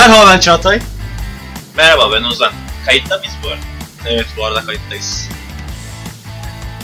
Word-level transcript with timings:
Merhaba 0.00 0.30
ben 0.30 0.40
Çağatay. 0.40 0.80
Merhaba 1.76 2.12
ben 2.12 2.22
Ozan. 2.22 2.52
Kayıtta 2.86 3.18
mıyız 3.18 3.34
bu 3.44 3.48
arada? 3.48 3.60
Evet 4.06 4.26
bu 4.36 4.44
arada 4.44 4.64
kayıttayız. 4.64 5.28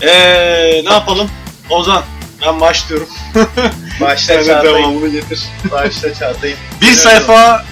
Eee 0.03 0.83
ne 0.85 0.93
yapalım? 0.93 1.31
Ozan 1.71 2.05
ben 2.47 2.61
başlıyorum. 2.61 3.09
Başla 4.01 4.17
Sen 4.35 4.41
de 4.41 4.47
Çağatay. 4.47 4.65
devamını 4.75 5.09
getir. 5.09 5.41
Başla 5.71 6.15
Çağatay. 6.15 6.55
Bir 6.81 6.93
sayfa 6.93 7.65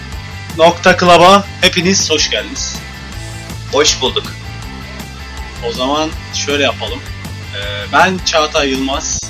nokta 0.59 0.96
club'a 0.98 1.45
hepiniz 1.60 2.10
hoş 2.10 2.30
geldiniz. 2.30 2.76
Hoş 3.73 4.01
bulduk. 4.01 4.32
O 5.68 5.73
zaman 5.73 6.10
şöyle 6.34 6.62
yapalım. 6.62 7.01
Ee, 7.56 7.92
ben 7.92 8.18
Çağatay 8.24 8.68
Yılmaz. 8.70 9.20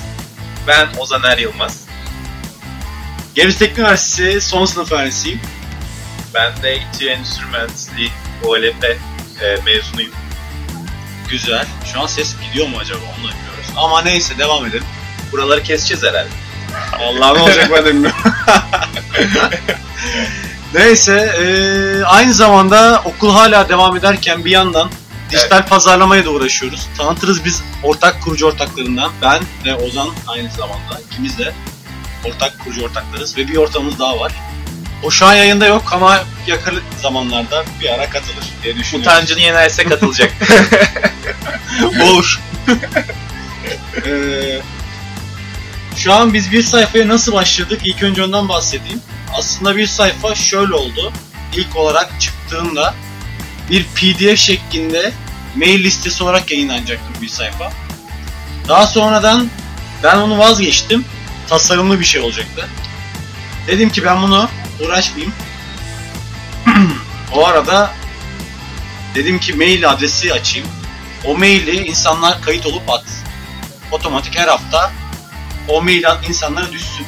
Ben 0.67 0.87
Ozan 0.97 1.23
Er 1.23 1.37
Yılmaz. 1.37 1.81
Gebze 3.35 3.57
Teknik 3.57 3.77
Üniversitesi 3.79 4.41
son 4.47 4.65
sınıf 4.65 4.91
öğrencisiyim. 4.91 5.41
Ben 6.35 6.63
de 6.63 6.77
İTÜ 6.77 7.09
Endüstri 7.09 7.45
Mühendisliği 7.45 8.11
OLP 8.43 8.83
e, 8.83 8.97
mezunuyum. 9.65 10.11
Güzel. 11.29 11.65
Şu 11.93 12.01
an 12.01 12.07
ses 12.07 12.35
gidiyor 12.47 12.67
mu 12.67 12.77
acaba 12.77 12.99
onu 12.99 13.27
da 13.27 13.33
bilmiyoruz. 13.33 13.65
Ama 13.77 14.01
neyse 14.01 14.37
devam 14.37 14.65
edelim. 14.65 14.85
Buraları 15.31 15.63
keseceğiz 15.63 16.03
herhalde. 16.03 16.29
Allah 16.99 17.33
ne 17.33 17.41
olacak 17.41 17.71
ben 17.73 17.85
bilmiyorum. 17.85 18.17
Neyse 20.73 21.35
eee, 21.39 22.03
aynı 22.03 22.33
zamanda 22.33 23.01
okul 23.05 23.31
hala 23.31 23.69
devam 23.69 23.97
ederken 23.97 24.45
bir 24.45 24.51
yandan 24.51 24.89
dijital 25.31 25.67
pazarlamaya 25.67 26.25
da 26.25 26.29
uğraşıyoruz. 26.29 26.87
Tanıtırız 26.97 27.45
biz 27.45 27.63
ortak 27.83 28.21
kurucu 28.23 28.47
ortaklarından. 28.47 29.11
Ben 29.21 29.43
ve 29.65 29.75
Ozan 29.75 30.09
aynı 30.27 30.49
zamanda 30.51 31.01
ikimiz 31.11 31.37
de 31.39 31.53
ortak 32.25 32.59
kurucu 32.63 32.85
ortaklarız 32.85 33.37
ve 33.37 33.47
bir 33.47 33.57
ortamımız 33.57 33.99
daha 33.99 34.19
var. 34.19 34.31
O 35.05 35.11
şu 35.11 35.25
an 35.25 35.33
yayında 35.33 35.65
yok 35.65 35.93
ama 35.93 36.23
yakın 36.47 36.81
zamanlarda 37.01 37.65
bir 37.81 37.89
ara 37.89 38.09
katılır 38.09 38.43
diye 38.63 38.75
düşünüyorum. 38.75 39.11
Utancını 39.11 39.39
yenerse 39.39 39.83
katılacak. 39.83 40.31
Olur. 42.01 42.41
Ee, 44.05 44.61
şu 45.95 46.13
an 46.13 46.33
biz 46.33 46.51
bir 46.51 46.63
sayfaya 46.63 47.07
nasıl 47.07 47.33
başladık? 47.33 47.81
İlk 47.83 48.03
önce 48.03 48.23
ondan 48.23 48.49
bahsedeyim. 48.49 49.01
Aslında 49.33 49.77
bir 49.77 49.87
sayfa 49.87 50.35
şöyle 50.35 50.73
oldu. 50.73 51.13
İlk 51.55 51.75
olarak 51.75 52.21
çıktığında 52.21 52.93
bir 53.69 53.83
PDF 53.83 54.39
şeklinde 54.39 55.11
mail 55.55 55.83
listesi 55.83 56.23
olarak 56.23 56.51
yayınlanacaktı 56.51 57.21
bir 57.21 57.27
sayfa. 57.27 57.71
Daha 58.67 58.87
sonradan 58.87 59.49
ben 60.03 60.17
onu 60.17 60.37
vazgeçtim. 60.37 61.05
Tasarımlı 61.49 61.99
bir 61.99 62.05
şey 62.05 62.21
olacaktı. 62.21 62.67
Dedim 63.67 63.89
ki 63.89 64.05
ben 64.05 64.21
bunu 64.21 64.49
uğraşmayayım. 64.79 65.33
o 67.33 67.45
arada 67.47 67.93
dedim 69.15 69.39
ki 69.39 69.53
mail 69.53 69.89
adresi 69.89 70.33
açayım 70.33 70.67
o 71.25 71.37
maili 71.37 71.87
insanlar 71.87 72.41
kayıt 72.41 72.65
olup 72.65 72.89
at. 72.89 73.03
Otomatik 73.91 74.37
her 74.37 74.47
hafta 74.47 74.91
o 75.67 75.81
mail 75.81 76.03
insanlara 76.29 76.71
düşsün. 76.71 77.05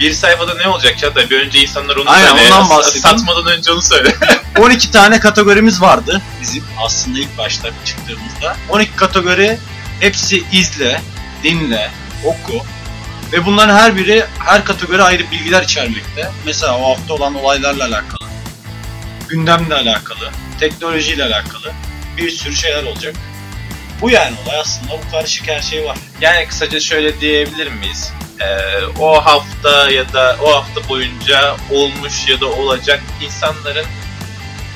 bir 0.00 0.12
sayfada 0.12 0.54
ne 0.54 0.68
olacak 0.68 0.98
Çağatay? 0.98 1.30
Bir 1.30 1.46
önce 1.46 1.60
insanlar 1.62 1.96
onu 1.96 2.10
Aynen, 2.10 2.36
söyle. 2.36 2.54
ondan 2.54 2.70
bahsedeyim. 2.70 3.02
Satmadan 3.02 3.46
önce 3.46 3.72
onu 3.72 3.82
söyle. 3.82 4.14
12 4.58 4.90
tane 4.90 5.20
kategorimiz 5.20 5.80
vardı 5.80 6.22
bizim 6.40 6.64
aslında 6.84 7.18
ilk 7.18 7.38
başta 7.38 7.68
çıktığımızda. 7.84 8.56
12 8.68 8.96
kategori 8.96 9.58
hepsi 10.00 10.44
izle, 10.52 11.02
dinle, 11.44 11.90
oku 12.24 12.64
ve 13.32 13.46
bunların 13.46 13.76
her 13.76 13.96
biri 13.96 14.24
her 14.38 14.64
kategori 14.64 15.02
ayrı 15.02 15.30
bilgiler 15.30 15.62
içermekte. 15.62 16.30
Mesela 16.46 16.78
o 16.78 16.90
hafta 16.90 17.14
olan 17.14 17.34
olaylarla 17.34 17.84
alakalı, 17.84 18.28
gündemle 19.28 19.74
alakalı, 19.74 20.30
teknolojiyle 20.60 21.24
alakalı 21.24 21.72
bir 22.16 22.30
sürü 22.30 22.56
şeyler 22.56 22.84
olacak. 22.84 23.14
Bu 24.00 24.10
yani 24.10 24.36
olay 24.46 24.60
aslında 24.60 24.92
bu 24.92 25.10
karışık 25.10 25.48
her 25.48 25.62
şey 25.62 25.84
var. 25.84 25.98
yani 26.20 26.48
kısaca 26.48 26.80
şöyle 26.80 27.20
diyebilir 27.20 27.72
miyiz? 27.72 28.12
Ee, 28.40 28.84
o 29.00 29.24
hafta 29.24 29.90
ya 29.90 30.12
da 30.12 30.36
o 30.42 30.54
hafta 30.54 30.88
boyunca 30.88 31.56
olmuş 31.70 32.28
ya 32.28 32.40
da 32.40 32.46
olacak 32.46 33.02
insanların 33.20 33.86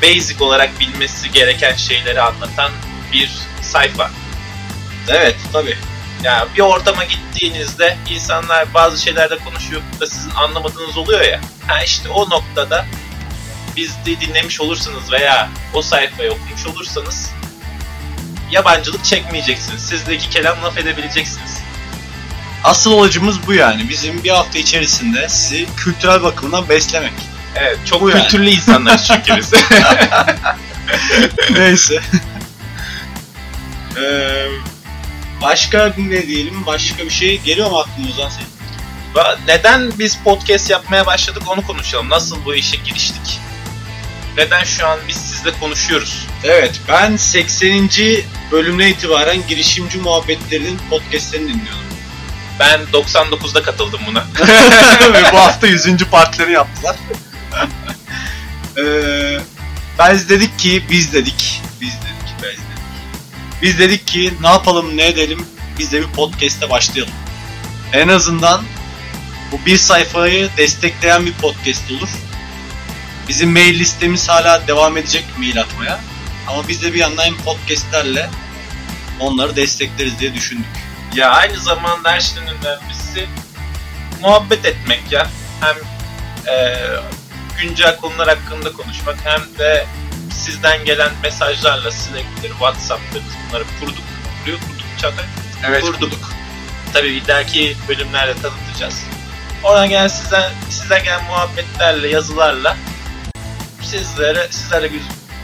basic 0.02 0.44
olarak 0.44 0.80
bilmesi 0.80 1.32
gereken 1.32 1.76
şeyleri 1.76 2.20
anlatan 2.20 2.72
bir 3.12 3.30
sayfa. 3.62 4.10
Evet 5.08 5.36
tabi. 5.52 5.76
Yani 6.24 6.48
bir 6.56 6.60
ortama 6.60 7.04
gittiğinizde 7.04 7.96
insanlar 8.10 8.74
bazı 8.74 9.02
şeylerde 9.02 9.38
konuşuyor 9.38 9.82
da 10.00 10.06
sizin 10.06 10.30
anlamadığınız 10.30 10.96
oluyor 10.96 11.20
ya. 11.20 11.40
Ha 11.66 11.82
işte 11.82 12.08
o 12.08 12.30
noktada 12.30 12.86
biz 13.76 13.92
de 14.06 14.20
dinlemiş 14.20 14.60
olursanız 14.60 15.12
veya 15.12 15.48
o 15.74 15.82
sayfayı 15.82 16.32
okumuş 16.32 16.66
olursanız 16.66 17.30
yabancılık 18.50 19.04
çekmeyeceksiniz. 19.04 19.82
Sizdeki 19.82 20.30
kelam 20.30 20.62
laf 20.62 20.78
edebileceksiniz. 20.78 21.58
Asıl 22.64 22.92
olacımız 22.92 23.46
bu 23.46 23.54
yani. 23.54 23.88
Bizim 23.88 24.24
bir 24.24 24.30
hafta 24.30 24.58
içerisinde 24.58 25.28
sizi 25.28 25.66
kültürel 25.76 26.22
bakımdan 26.22 26.68
beslemek. 26.68 27.12
Evet 27.56 27.78
çok 27.86 28.02
Bu 28.02 28.10
yani. 28.10 28.22
kültürlü 28.22 28.50
insanlarız 28.50 29.06
çünkü 29.06 29.36
biz. 29.36 29.52
Neyse. 31.58 32.00
Ee, 33.96 34.46
başka 35.44 35.94
ne 35.96 36.26
diyelim? 36.26 36.66
Başka 36.66 37.04
bir 37.04 37.10
şey 37.10 37.40
geliyor 37.40 37.70
mu 37.70 37.78
aklınıza 37.78 38.30
senin? 38.30 38.54
Neden 39.46 39.98
biz 39.98 40.18
podcast 40.24 40.70
yapmaya 40.70 41.06
başladık 41.06 41.42
onu 41.46 41.66
konuşalım. 41.66 42.10
Nasıl 42.10 42.44
bu 42.44 42.54
işe 42.54 42.76
giriştik? 42.76 43.40
Neden 44.36 44.64
şu 44.64 44.86
an 44.86 44.98
biz 45.08 45.16
sizle 45.16 45.50
konuşuyoruz? 45.60 46.26
Evet, 46.44 46.80
ben 46.88 47.16
80. 47.16 47.90
bölümüne 48.52 48.90
itibaren 48.90 49.46
girişimci 49.48 49.98
muhabbetlerinin 49.98 50.80
podcastlerini 50.90 51.48
dinliyordum. 51.48 51.84
Ben 52.60 52.80
99'da 52.92 53.62
katıldım 53.62 54.00
buna. 54.06 54.20
Ve 55.12 55.32
bu 55.32 55.38
hafta 55.38 55.66
100. 55.66 55.96
partilerini 55.96 56.52
yaptılar. 56.52 56.96
ee, 58.78 59.38
biz 60.12 60.28
dedik 60.28 60.58
ki, 60.58 60.84
biz 60.90 61.12
dedik, 61.12 61.62
Biz 63.64 63.78
dedik 63.78 64.06
ki 64.06 64.34
ne 64.40 64.48
yapalım 64.48 64.96
ne 64.96 65.06
edelim 65.06 65.46
biz 65.78 65.92
de 65.92 66.00
bir 66.00 66.06
podcast'e 66.06 66.70
başlayalım. 66.70 67.14
En 67.92 68.08
azından 68.08 68.64
bu 69.52 69.66
bir 69.66 69.76
sayfayı 69.76 70.50
destekleyen 70.56 71.26
bir 71.26 71.32
podcast 71.32 71.90
olur. 71.90 72.08
Bizim 73.28 73.52
mail 73.52 73.78
listemiz 73.78 74.28
hala 74.28 74.68
devam 74.68 74.96
edecek 74.96 75.24
mail 75.38 75.60
atmaya. 75.60 76.00
Ama 76.46 76.68
biz 76.68 76.82
de 76.82 76.92
bir 76.92 76.98
yandan 76.98 77.24
hem 77.24 77.36
podcastlerle 77.36 78.30
onları 79.20 79.56
destekleriz 79.56 80.18
diye 80.18 80.34
düşündük. 80.34 80.66
Ya 81.14 81.30
aynı 81.30 81.56
zamanda 81.56 82.12
her 82.12 82.20
şeyden 82.20 82.48
önemlisi 82.48 83.28
muhabbet 84.20 84.64
etmek 84.64 85.12
ya. 85.12 85.30
Hem 85.60 85.76
e, 86.54 86.76
güncel 87.60 87.96
konular 87.96 88.28
hakkında 88.28 88.72
konuşmak 88.72 89.16
hem 89.24 89.58
de 89.58 89.86
sizden 90.38 90.84
gelen 90.84 91.12
mesajlarla 91.22 91.90
Slack'tir, 91.90 92.48
WhatsApp'tır 92.50 93.22
biz 93.24 93.48
bunları 93.48 93.64
kurduk. 93.80 94.04
Kuruyor 94.40 94.58
kurduk 94.60 94.86
Çağatay. 95.00 95.80
Kurduk. 95.80 96.30
Tabii 96.92 97.08
ileriki 97.08 97.76
bölümlerde 97.88 98.34
tanıtacağız. 98.42 98.94
Oradan 99.62 99.88
gelen 99.88 100.08
sizden, 100.08 100.52
sizden 100.70 101.04
gelen 101.04 101.24
muhabbetlerle, 101.24 102.08
yazılarla 102.08 102.76
sizlere, 103.82 104.48
sizlerle 104.50 104.92
bir, 104.92 105.00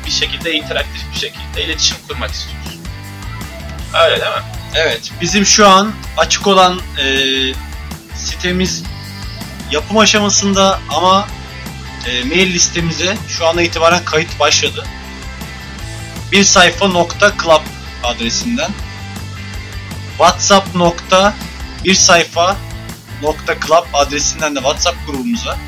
bir 0.06 0.10
şekilde 0.10 0.52
interaktif 0.52 1.02
bir 1.14 1.18
şekilde 1.18 1.64
iletişim 1.64 1.96
kurmak 2.08 2.30
istiyoruz. 2.30 2.78
Öyle 4.04 4.20
değil 4.20 4.32
mi? 4.32 4.42
Evet, 4.74 5.12
bizim 5.20 5.46
şu 5.46 5.68
an 5.68 5.92
açık 6.16 6.46
olan 6.46 6.80
e, 6.98 7.04
sitemiz 8.14 8.82
yapım 9.70 9.98
aşamasında 9.98 10.80
ama 10.88 11.28
e, 12.06 12.24
mail 12.24 12.52
listemize 12.54 13.16
şu 13.28 13.46
anda 13.46 13.62
itibaren 13.62 14.04
kayıt 14.04 14.40
başladı. 14.40 14.86
Bir 16.32 16.44
sayfa 16.44 16.88
nokta 16.88 17.32
club 17.42 17.62
adresinden 18.04 18.70
whatsapp 20.18 20.74
nokta 20.74 21.34
bir 21.84 21.94
sayfa 21.94 22.56
nokta 23.22 23.54
club 23.66 23.84
adresinden 23.92 24.54
de 24.56 24.58
whatsapp 24.60 24.96
grubumuza 25.06 25.58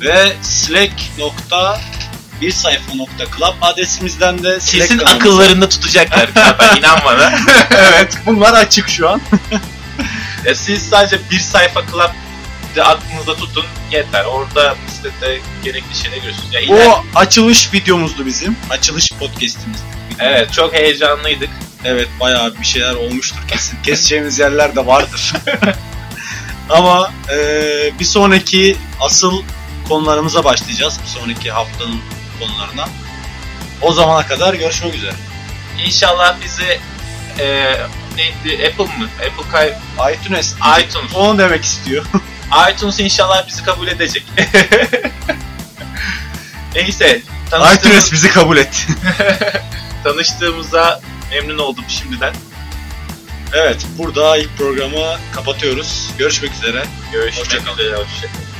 ve 0.00 0.32
slack 0.42 0.92
nokta 1.18 1.80
bir 2.40 2.52
sayfa 2.52 2.94
nokta 2.94 3.24
club 3.36 3.54
adresimizden 3.62 4.42
de 4.42 4.60
Slack 4.60 4.82
Kesin 4.82 4.98
kanalımıza- 4.98 5.16
akıllarında 5.16 5.68
tutacaklar 5.68 6.34
Çağatay 6.34 6.78
inan 6.78 6.98
bana. 7.04 7.32
evet 7.70 8.18
bunlar 8.26 8.52
açık 8.52 8.88
şu 8.88 9.08
an. 9.10 9.20
Ya 10.46 10.54
siz 10.54 10.88
sadece 10.88 11.30
bir 11.30 11.38
sayfa 11.40 11.80
club 11.86 12.10
de 12.76 12.84
aklınızda 12.84 13.36
tutun 13.36 13.64
yeter. 13.92 14.24
Orada 14.24 14.74
sitede 14.88 15.40
gerekli 15.64 15.94
şeyleri 16.02 16.20
görürsünüz. 16.22 16.54
Ya 16.54 16.60
iler- 16.60 16.86
O 16.88 17.04
açılış 17.14 17.72
videomuzdu 17.72 18.26
bizim. 18.26 18.56
Açılış 18.70 19.08
podcast'imizdi. 19.10 19.82
Evet 20.18 20.52
çok 20.52 20.74
heyecanlıydık. 20.74 21.50
Evet 21.84 22.08
bayağı 22.20 22.54
bir 22.60 22.66
şeyler 22.66 22.94
olmuştur 22.94 23.38
kesin. 23.48 23.82
Keseceğimiz 23.82 24.38
yerler 24.38 24.76
de 24.76 24.86
vardır. 24.86 25.32
Ama 26.70 27.12
eee, 27.30 27.92
bir 28.00 28.04
sonraki 28.04 28.76
asıl 29.00 29.42
konularımıza 29.88 30.44
başlayacağız. 30.44 31.00
Bir 31.02 31.08
sonraki 31.20 31.50
haftanın 31.50 32.00
konularına. 32.40 32.88
O 33.82 33.92
zamana 33.92 34.26
kadar 34.26 34.54
görüşmek 34.54 34.94
üzere. 34.94 35.12
İnşallah 35.86 36.36
bizi 36.44 36.80
e, 37.42 37.74
neydi 38.16 38.66
Apple 38.68 38.84
mı? 38.84 39.08
Apple 39.18 39.50
kay 39.52 39.74
iTunes. 40.14 40.54
iTunes. 40.80 41.14
Onu 41.14 41.38
demek 41.38 41.64
istiyor. 41.64 42.04
iTunes 42.70 43.00
inşallah 43.00 43.46
bizi 43.48 43.64
kabul 43.64 43.86
edecek. 43.86 44.22
Neyse. 46.74 47.16
iTunes 47.16 47.50
Tanıştığımız, 47.50 48.12
bizi 48.12 48.28
kabul 48.28 48.56
et. 48.56 48.86
tanıştığımıza 50.04 51.00
memnun 51.30 51.58
oldum 51.58 51.84
şimdiden. 51.88 52.34
evet 53.52 53.86
burada 53.98 54.36
ilk 54.36 54.58
programı 54.58 55.18
kapatıyoruz. 55.34 56.10
Görüşmek 56.18 56.52
üzere. 56.52 56.84
Görüşmek 57.12 57.46
Hoşça 57.46 57.56
üzere. 57.56 57.96
Hoşçakalın. 57.96 58.53